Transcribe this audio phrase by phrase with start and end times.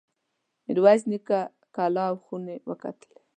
[0.65, 1.39] میرویس نیکه
[1.75, 3.17] کلا او خونې وکتلې.